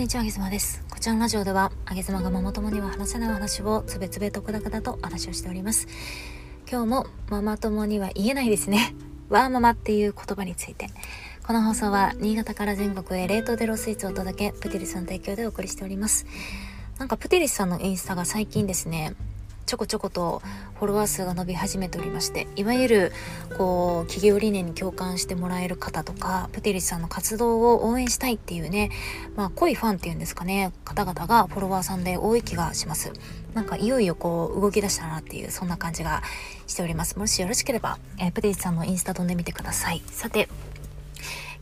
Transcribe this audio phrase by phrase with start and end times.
[0.00, 0.82] んにちは、あげずまです。
[0.88, 5.88] こちらのラジオでは、あげずまがママ友には話せないお話をつべつべとくだくだと話をしております。
[6.70, 8.94] 今日もママ友には言えないですね。
[9.28, 10.86] わーママっていう言葉について。
[11.46, 16.24] この放送は、新潟から全国へ冷凍デロスイーツをお届け、プティリスの提供でお送りしております。
[16.98, 19.12] なんかプティリスさんのインスタが最近ですね、
[19.70, 20.42] ちょこちょこと
[20.80, 23.12] フォロワー数が伸び始めておりましていわゆる
[23.56, 28.90] こう企業理念に共感してもらえる方とかプテリスさんの活動を応援したいっていうね
[29.36, 33.12] まあ濃いファンっていうんですかね方々がフォロワーさんで多い気がします。
[33.54, 36.24] なんかいよいよこう動き出したなっていうそんな感じが
[36.66, 37.16] しております。
[37.16, 40.02] もしよろしければ、えー、プテリスさんのインスタ飛んでみてください。
[40.06, 40.48] さて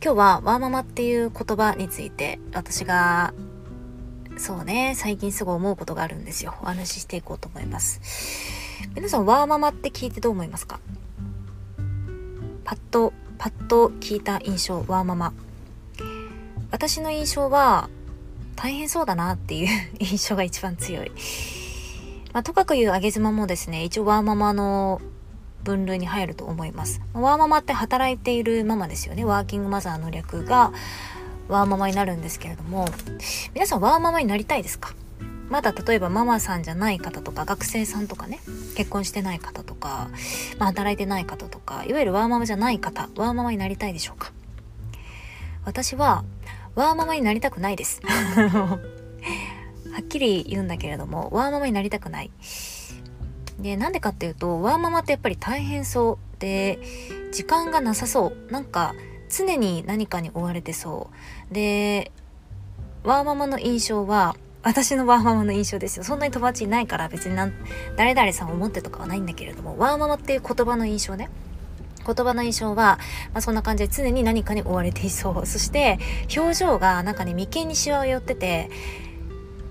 [0.02, 3.35] 今日はワーママっていう言葉について私が
[4.38, 6.55] そうね、最近すごい思うことがあるんですよ。
[6.62, 8.01] お話ししていこうと思います。
[8.95, 10.79] 皆さん、ワーママって聞いてどう思いますか？
[12.65, 15.32] パッと、パッと聞いた印象、ワーママ。
[16.71, 17.90] 私の印象は、
[18.54, 21.10] 大変そうだなっていう 印象が一番強い。
[22.32, 25.01] まあ、とかくいうあげ妻もですね、一応ワーママの
[25.65, 27.01] 分類に入ると思います。
[27.13, 29.24] ワーママって働いているママですよね。
[29.24, 30.73] ワーキングマザーの略が、
[31.49, 32.87] ワーママになるんですけれども
[33.54, 34.95] 皆さんワーママになりたいですか？
[35.49, 38.38] まだ例えばママさんじゃない方とか学生さんとかね
[38.77, 40.10] 結婚してない方とか、
[40.59, 44.30] まあ、働いてない方とかいわゆるワーママじゃない方ワーママになりたいでしょうか？
[45.65, 46.24] 私は
[46.74, 48.01] ワーママになりたくないです。
[48.07, 48.79] は
[50.01, 52.30] っきり言うんだけれどもワーママになりたくない。
[53.59, 56.79] でなんでかっていうとワーママってやっぱり大変そうで
[57.32, 58.52] 時間がなさそう。
[58.52, 58.95] なんか
[59.29, 61.10] 常に何かに追われてそ
[61.51, 61.54] う。
[61.54, 62.12] で
[63.04, 66.04] ワーママの印象は私のワーママの印象ですよ。
[66.04, 67.50] そんなに友達いないから別にな
[67.97, 71.31] 誰々さんを思ってとかはないんだけれどもワーママっていう言葉の印象ね。
[72.06, 72.98] 言葉の印象は、
[73.34, 75.44] まあ、そんな感じで常に何かに追われていそう。
[75.47, 75.98] そして
[76.37, 78.70] 表情がなんかね眉間にしわを寄ってて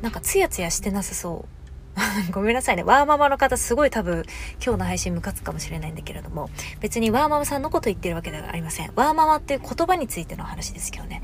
[0.02, 1.57] なんかツヤツヤしてなさそう。
[2.32, 2.84] ごめんなさいね。
[2.84, 4.26] ワーママの方すごい多分
[4.64, 6.50] 今日の配信ムカつくかもしれないんだけれども、
[6.80, 8.92] 別にワーママさんのこと言ってるわけではありません。
[8.96, 11.22] ワーママっていう言葉についての話ですけどね。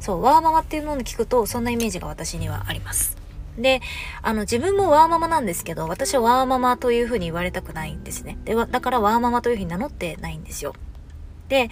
[0.00, 3.16] そう、ワーママっていうのを聞くと、そんなイメージが私にはあります。
[3.58, 3.80] で、
[4.22, 8.38] あの、自分もワーママなんですけど、私はワーママというふうに言われたくないんですね。
[8.44, 10.74] で、だからワーママというふうに名乗ってないんですよ。
[11.48, 11.70] で、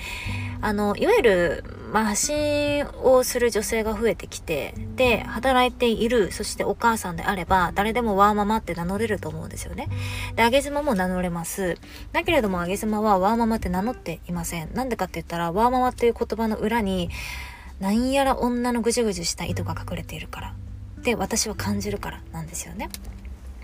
[0.60, 9.88] あの、いわゆる、まあ、発信をする女性が増えてきて、で、働いている、そしてお母さんであれば、誰でもワーママって名乗れると思うんですよね。
[10.34, 11.78] で、あげ妻も名乗れます。
[12.12, 14.74] だけれども、あげ妻はワーママって名乗っていません。
[14.74, 17.10] なんでかって言ったら、ワーママっていう言葉の裏に、
[17.78, 20.54] 何やら女のぐじゅぐじゅした意図が隠れているから。
[21.02, 22.88] で、私は感じるからなんですよね。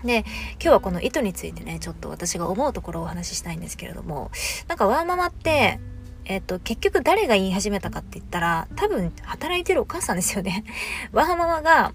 [0.03, 4.31] で、今日はこの意図についてね、ちょっと私が思うところをお話ししたいんですけれども、
[4.67, 5.79] なんかワーママって、
[6.25, 10.63] えっ、と、結局誰が言い始めたかって言ったら、多分働いてるお母さんですよね。
[11.11, 11.93] ワーママが、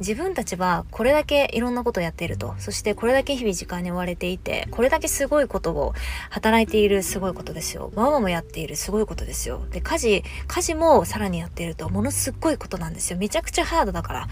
[0.00, 2.54] 自分たちはこれだけいろんなことをやっていると。
[2.58, 5.94] そしてこれだけ日々時間に追われていて、これだけすごいことを
[6.30, 7.92] 働いているすごいことですよ。
[7.94, 9.64] ママもやっているすごいことですよ。
[9.70, 13.18] で、家事、家事もさらにやっていると、ものすっごいことなんですよ。
[13.18, 14.28] めちゃくちゃハードだから。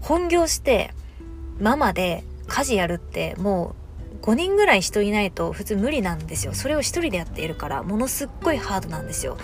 [0.00, 0.92] 本業して、
[1.58, 3.85] ママで家事やるってもう
[4.26, 6.52] 5人ぐらい人いないと普通無理なんですよ。
[6.52, 9.38] それを1人でやっているからものすっごいハードなんですよ。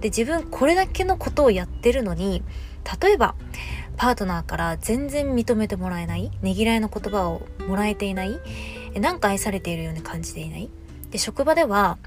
[0.00, 2.44] で自分これだけのことをやってるのに
[3.02, 3.34] 例えば
[3.96, 8.38] パートナーから全然認めてもらえないねぎらいの言葉をもらえていない
[8.94, 10.70] なんか愛されているように感じていない。
[11.10, 11.98] で職場では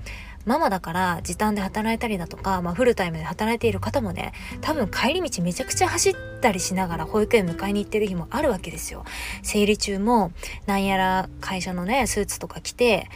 [0.45, 9.05] ママだから時短で働いたりだとか、まあ、フルタイムで働いている方もね多分帰り道めちゃくちゃ走ったりしながら保育園迎えに行ってる日もあるわけですよ。
[9.43, 10.31] 生理中も
[10.65, 13.07] なんやら会社のねスーツとか着て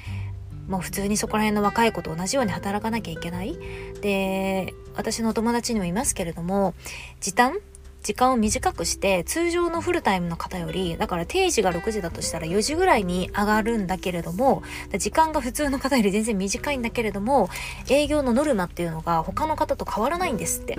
[0.67, 3.57] もう普通にそこら辺の若い子と同じように働かなきゃいけない
[4.01, 6.73] で私のお友達にもいますけれども
[7.21, 7.57] 時短
[8.05, 14.61] 時間を短くして通常のフルタイムの方よりだから定時が6時だとしたら4時ぐらいに上がるんだけれども
[14.99, 17.49] 時間が普通の方より全然短いんだけれども
[17.90, 20.78] 営業のノルマっていうのが他の方と変わらないんですって。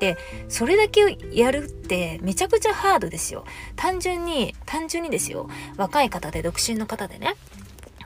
[0.00, 0.16] で
[0.48, 3.44] それだけやるってめちゃくちゃハードですよ
[3.76, 7.36] 単純に単純にですよ若い方で独身の方でね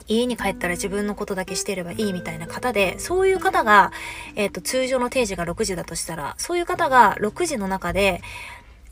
[0.09, 3.91] 家に帰ったら自分のことだけしてればいいみたいな方で、そういう方が、
[4.35, 8.21] えっ、ー、と、通常の定時が6時だとしたら、そういう方が6時の中で、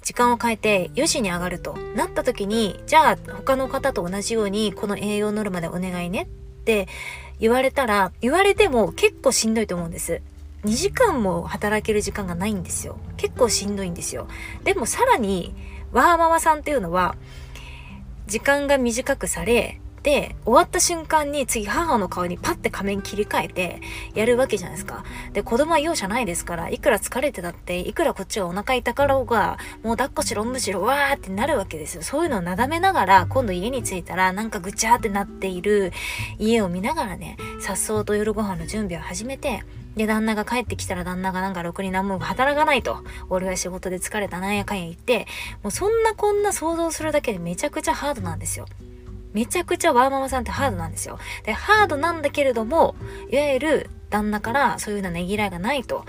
[0.08, 6.88] 時間を変えて4時に上がるとなった時に、じゃあ他の方と同じようにこの栄養ノルマでお願いねって
[7.42, 10.22] 言われたら、言われても結構しんどいと思うんです。
[10.64, 12.98] 2時間も働ける時間がないんですよ。
[13.18, 14.30] 結構しんどいんですよ。
[14.64, 15.54] でもさらに、
[15.92, 17.18] ワーママさんっていうのは、
[18.28, 23.82] 時間が短くされ、で、終わった瞬間に次母の顔にパッて仮面切り替えて
[24.16, 25.04] やるわけじゃないですか。
[25.34, 32.04] で、子供は容赦ないですから、いくら疲れてたって、いくらこっちがお腹痛かろうが、もう抱っこしろ、むしろ、わーってなるわけですよ。
[32.04, 35.92] そういうのをなだめながら、今度家に着いたら、なんかぐちゃーってなっている
[36.40, 39.66] 家を見ながらね、さっそうと夜ご飯の準備を始めて、
[39.98, 43.04] で、旦那が帰ってきたら旦那がなんかろくに何も働かないと。
[43.30, 45.28] 俺は仕事で疲れたなんやかんや言って、
[45.64, 48.68] もうそんなこんな想像するだけでめちゃくちゃハードなんですよ。
[49.38, 51.20] めちゃくちゃワーママさんってハードなんですよ。
[51.44, 52.96] で、ハードなんだけれども、
[53.30, 56.06] いわゆる旦那からそういうようなねぎらいがないと。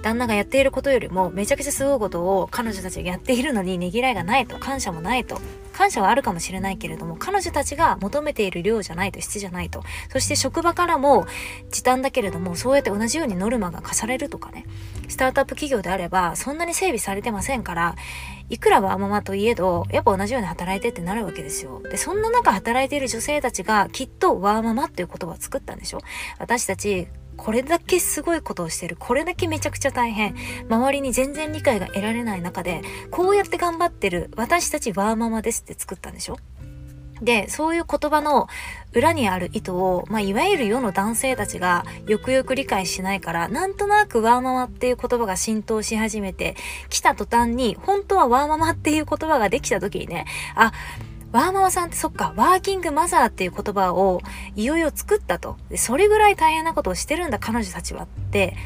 [0.00, 5.40] 旦那がやっていることよりもめちゃくちゃすごいことを彼女たちがやっているのにねぎらいがないと感謝もないと
[5.72, 9.82] 感謝はあるかもしれないけれども彼女たちが求めている量じゃないと質じゃないと
[10.12, 11.26] そして職場からも
[11.72, 14.64] 時短だけれどもそうやって同じようにノルマが課されるとかね
[15.08, 17.96] スタートアップ企業であればそんなに整備されてませんから
[18.48, 26.00] いくらワーママといえどやっぱ同じように働いてってなるわけですよでそんな中働いている女性たちがきっとワーママっていう言葉を作ったんでしょ？
[26.38, 28.96] 私たちこれだけすごいことをしてる。
[28.98, 30.34] これだけめちゃくちゃ大変。
[30.70, 36.38] 周りに全然理解が得られない中で、こうやって頑張ってる私たちワーママですって作ったんでしょ？
[37.22, 38.48] で、そういう言葉の
[38.92, 46.56] 裏にある意図を、まあ、いわゆる世の男性たちがよくよく理解しないから、なんとなくワーママっていう言葉が浸透し始めて、
[46.88, 50.72] 来た途端に、本当はワーママっていう言葉ができた時にね、あ、
[51.32, 54.20] ワーママさんってそっか、ワーキングマザーっていう言葉を
[54.54, 55.56] いよいよ作ったと。
[55.68, 58.56] でそれぐらい大変なことをしてるんだ彼女たちはって、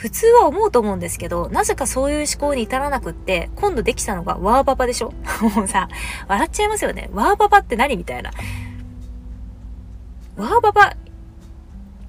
[0.00, 5.12] 普通は思うと思うんですけど、なぜかそういう思考に至らなくって、今度できたのがワーババでしょ？
[5.54, 5.88] もうさ、
[6.26, 7.10] 笑っちゃいますよね。
[7.12, 8.30] ワーババって何みたいな。
[10.36, 10.96] ワーババ、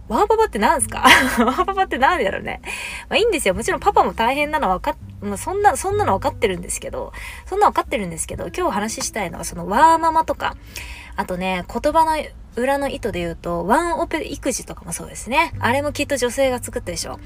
[0.08, 1.00] ワーパパって何すか？
[1.44, 2.62] ワーパパって何だろうね。
[3.10, 3.54] まあいいんですよ。
[3.54, 7.12] もちろんパパも大変なのは分かっ、まあ、そんな、そんなの分かってるんですけど、
[7.46, 10.56] そんな分かってるんですけど、今日話したいのはそのワーママとか、
[11.18, 12.16] あとね、言葉の
[12.56, 15.54] 裏の意図で言うと、ワンオペ育児とかもそうですね。
[15.60, 17.20] あれもきっと女性が作ったでしょ。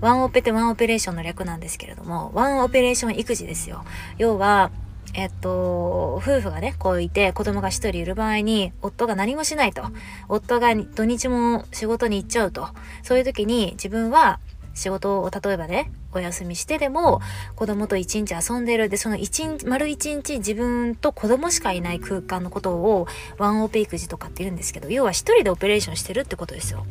[0.00, 3.84] ワンオペってワンオペレーションの略なんですけれども、ワンオペレーション育児ですよ。
[4.18, 4.70] 要は、
[5.14, 9.84] えっと、夫婦がね、こういて子供が一人いる場合に、夫が何もしないと。
[10.28, 12.68] 夫が土日も仕事に行っちゃうと。
[13.02, 14.40] そういう時に自分は
[14.74, 17.20] 仕事を例えばね、お休みしてでも
[17.56, 18.88] 子供と一日遊んでる。
[18.88, 23.06] で、その一日、丸一日自分と子供しかいない空間のことを
[23.38, 26.86] ワンオペ育児とかって言うんですけど、要は一人でオペレーションしてるってことですよ。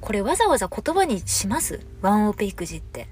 [0.00, 1.80] これわざわざ言葉にします？
[2.00, 3.08] ワンオペ育児って。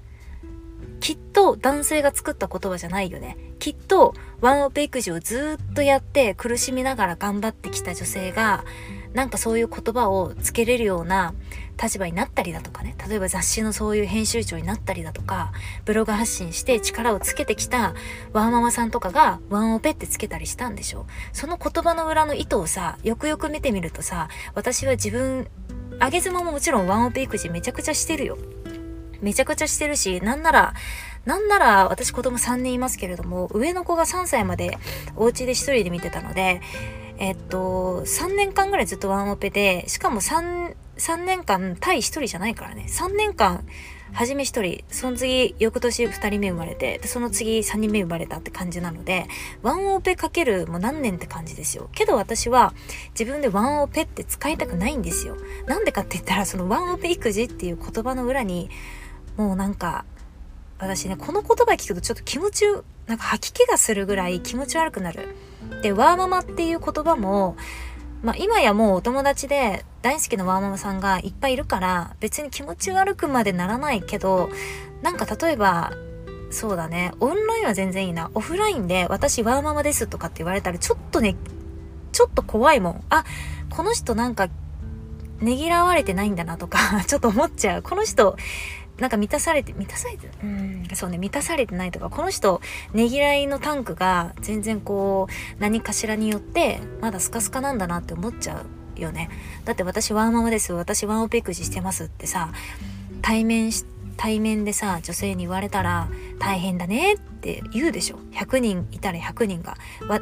[0.99, 3.37] きっと男性が作った言葉じゃないよね。
[3.59, 8.65] きっとワンオペ育児をずっとやって苦しみながら頑張ってきた女性が
[9.13, 11.33] なんかそういう言葉をつけれるような
[11.81, 12.95] 立場になったりだとかね。
[13.07, 15.51] 例えば雑誌のそういう編集長になったりだとか
[15.85, 17.93] ブログ発信して力をつけてきた
[18.33, 25.47] ワンママさんとかがワンオペってつけたりしたんでしょその言葉の裏の意図をさよくよく見てみるとさ私は自分
[25.99, 28.37] あげ妻ももちろんワンオペ育児めちゃくちゃしてるよ。
[29.21, 30.73] めちゃくちゃしてるし、なんなら、
[31.25, 34.77] なんなら私子供3人いますけれども、上の子が3歳まで
[35.17, 36.61] お家で1人で見てたので、
[37.17, 42.85] えっと、3年間ぐらいずっとワンオペで、しかも3、3年間対1人じゃないからね。
[42.87, 43.65] 3年間、
[44.11, 49.27] 初め1人、その次、翌年2人目生まれて、その次3人目生まれたって感じなので、
[49.61, 51.89] ワンオペかけるもう何年って感じですよ。
[51.93, 52.73] けど私は
[53.17, 55.37] 自分でワンオペって使いたくないんですよ。
[55.67, 58.69] なんでかって言ったら、そのワンオペ育児っていう言葉の裏に、
[59.37, 60.05] もうなんか、
[60.79, 62.65] 私ね、この言葉聞くとちょっと気持ち、
[63.05, 65.35] なんか吐き気がするぐらい気持ち悪くなる。
[65.81, 67.57] で、ワーママっていう言葉も、
[68.21, 74.49] まあ今やもうお友達で大好きなワーママさんがいっぱいいるから別に気持ち悪くまでならないけど、
[75.01, 75.93] なんか例えば、
[76.51, 78.31] そうだね、オンラインは全然いいな。
[78.33, 81.35] オフラインで私ワーママですとかって言われたらちょっとね、
[82.11, 83.03] ちょっと怖いもん。
[83.09, 83.23] あ、
[83.69, 84.49] この人なんか
[85.41, 87.81] ねぎらわれてないんだなとか ちょっと思っちゃう。
[87.81, 88.35] この人、
[88.99, 92.61] なんか満たされて、満たされて、うん、そうね、満たされてないとか、この人、
[92.93, 98.63] ねぎらいのタンクが全然こう、何かしらによって、まだスカスカなんだなって思っちゃ
[98.97, 99.29] うよね。
[99.65, 102.51] だって私ワーママです、私ワンオペ育児してますってさ、
[103.21, 106.09] 対面して、対面でさ女性に言われたら
[106.39, 108.17] 大変だねって言うでしょ。
[108.33, 109.77] 100人いたら100人が。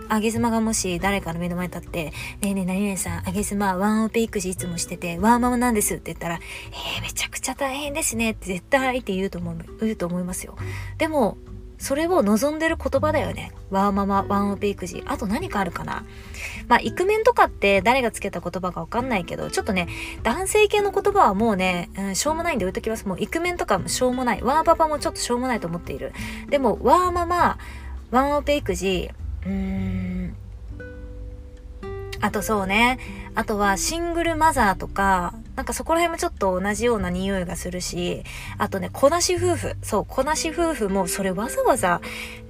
[0.07, 6.35] あげ妻がもし誰かの目の前に立って「ねえねえ何々さんあげ妻ワンオペ育児いつもしててワーママなんです」って言ったら
[6.69, 10.55] 「えー、めちゃくちゃ大変ですね」って絶対相手言うと思う言うと思いますよ。
[10.99, 11.39] でも
[11.77, 13.51] それを望んでる言葉だよね。
[13.69, 15.03] ワーママ、ワンオペ育児。
[15.05, 16.03] あと何かあるかな
[16.67, 19.87] まあ、イクメンとかって誰がつけた言葉かわかんないけど、ちょっとね、
[20.23, 23.07] 男性系の言葉はもうね、うん、しょうもないんで置いときます。
[23.07, 24.41] もうイクメンとかもしょうもない。
[24.41, 26.13] ワーパパもちょっとしょうもないと思っている。
[26.49, 27.57] でも、ワーママ、
[28.11, 29.11] ワンオペ育児、
[29.45, 30.35] うーん、
[32.21, 32.99] あとそうね。
[33.35, 38.23] あとはシングルマザーとか、なんかそこら辺もちょっと同じような匂いがするし、
[38.59, 39.75] あとね、子なし夫婦。
[39.81, 41.99] そう、子なし夫婦もそれわざわざ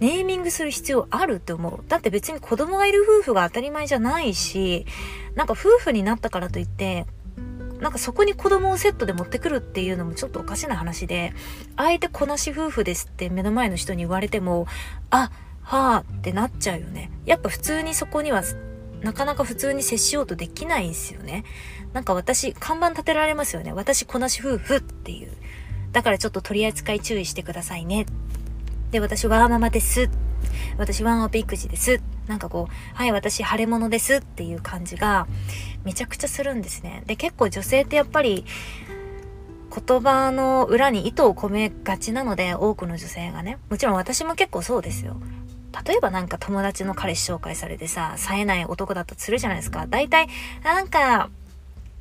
[0.01, 1.83] ネーミングする必要あるって思う。
[1.87, 4.85] だって別に子供がいる夫婦が当たり前じゃないし、
[5.35, 7.05] なんか夫婦になったからといって、
[7.79, 11.31] なんかそこに子供をセットで持ってくるっていうのもちょっとおかしな話で、
[11.77, 14.67] あえて子なし夫婦ですって目の前の人に言われても、
[15.11, 15.31] あ、
[15.63, 17.09] はあってなっちゃうよね。
[17.25, 18.43] やっぱ普通にそこには
[19.01, 21.43] なかなか普通に接しようとできないんですよね。
[21.93, 23.73] なんか私、看板立てられますよね。
[23.73, 25.31] 私、こなし夫婦っていう。
[25.91, 28.05] だからちょっと取り扱い注意してくださいね。
[28.91, 30.09] で、私、ワーママです。
[30.77, 32.01] 私、ワンオペ育児です。
[32.27, 35.27] なんかこう、はい、私、腫れ物ですっていう感じが、
[35.83, 37.03] めちゃくちゃするんですね。
[37.05, 38.45] で、結構女性ってやっぱり、
[39.85, 43.57] 言葉の裏に意図を込めがちなので、多くの女性がね。
[43.69, 45.17] もちろん私も結構そうですよ。
[45.85, 49.87] 例えばなんか友達の彼氏紹介されてさ、冴えない男だったとするじゃないですか。
[49.87, 50.27] 大体、
[50.63, 51.29] なんか、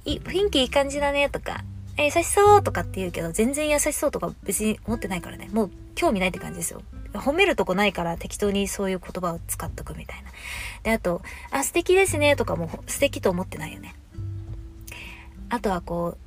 [0.05, 1.65] 雰囲気いい感じだねとか、
[1.99, 5.49] え優しそうとかって言うけど、全然優しそうとか別に思ってないからね。
[5.53, 6.83] もう興味ないって感じですよ。
[7.15, 10.31] 褒めるとこないから適当にそういう言葉を使っとくみたいな。
[10.83, 13.95] で、あと、あ、素敵ですねとかも素敵と思ってないよね。
[15.49, 16.19] あとはこ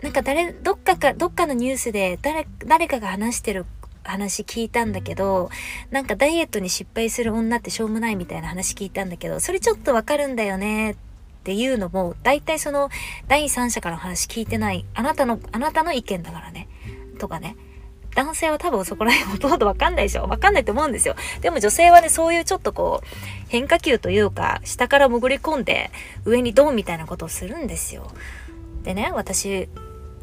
[0.00, 3.64] う、なんか誰、どっかか、どっかのニュースで誰、誰かが話してる
[4.04, 5.50] 話聞いたんだけど、
[5.90, 10.96] なんかダイエットに失敗する女ってしょうもないみたいな話聞いたんだけど、それちょっとわかるんだよねっ
[11.44, 12.90] ていうのも、大体その
[13.28, 16.68] 第三者からの話聞いてない、あなたの、あなたの意見だからね。
[17.18, 17.56] とかね。
[18.14, 21.16] 男性は多分そこら辺ほとんどわかんないでしょわかんないと思うんですよ。
[21.40, 23.06] でも女性はね、そういうちょっとこう、
[23.48, 25.90] 変化球というか、下から潜り込んで、
[26.24, 28.12] 上にドンみたいなことをするんですよ。
[28.84, 29.68] でね、私、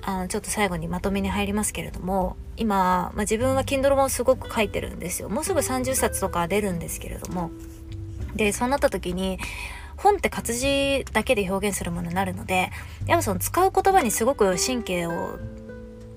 [0.03, 7.51] あのちょっと最後にまとめに入りますけれども今、まあ、自分は Kindle 本すごく書いてるんですよもうすぐ30冊とか出るんですけれども
[8.35, 9.37] でそうなった時に
[9.97, 12.71] 本って活字だけで表現するものになるので
[13.05, 15.37] やっぱその使う言葉にすごく神経を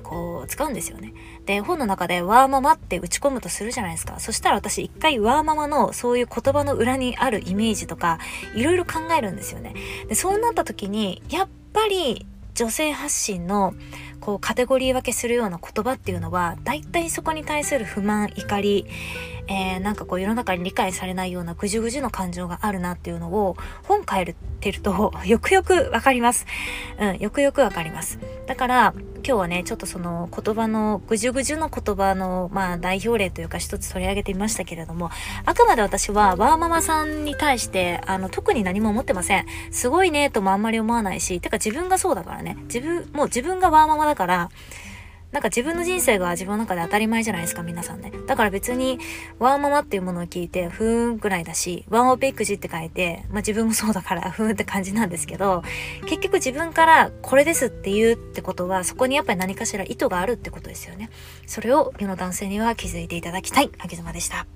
[0.04, 1.12] こう使うんですよね。
[1.46, 4.20] で、本の中でワーママって打ち込むとするじゃないですか。
[4.20, 8.18] そしたら私一回ワーママのそういう言葉の裏にあるイメージとか
[8.54, 9.74] いろいろ考えるんですよね。
[10.08, 13.74] で、そうなった時にやっぱり女性発信の
[14.24, 18.86] こうカテゴリー分けするような言葉っていうのは大体そこに対する不満怒り、
[19.48, 26.46] えー、なんかこう世の中に理解されないようなぐじゅぐじゅの感情があるなっていうのを本変えてると よくよくわかります。
[26.98, 28.18] うん、よくよくわかります。
[28.46, 28.94] だから
[29.26, 35.10] 今日はね、ちょっとその言葉のぐじゅぐじゅの言葉のまあ代表例というか一つ取り上げてみましたけれども、
[35.46, 39.46] あくまで私はワーママさんに対してあの特に何も思ってません。
[39.70, 42.58] すごいねともあんまり思わないし、てか自分がそうだからね。
[42.64, 44.50] 自分、もう自分がワーママだから、
[45.34, 48.12] なんか自分の人生が自分の中で当たり前じゃないですか、皆さんね。
[48.28, 49.00] だから別に、
[49.40, 55.64] ワーママっていうものを聞いて、ふーんくらいだし、ワンオペ育児って書いて、まあ自分もそうだから、 ふーんって感じなんですけど、
[56.06, 61.10] 結局自分からこれですって言うってことは、そこにやっぱり何かしら意図があるってことですよね。
[61.48, 64.46] それを世の男性には気づいていただきたい、秋妻でした。